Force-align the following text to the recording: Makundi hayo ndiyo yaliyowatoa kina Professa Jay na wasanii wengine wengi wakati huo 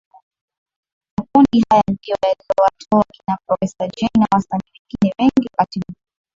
Makundi 1.17 1.63
hayo 1.69 1.83
ndiyo 1.91 2.17
yaliyowatoa 2.23 3.03
kina 3.11 3.37
Professa 3.45 3.87
Jay 3.87 4.09
na 4.19 4.27
wasanii 4.33 4.61
wengine 4.73 5.13
wengi 5.19 5.49
wakati 5.51 5.79
huo 5.79 5.95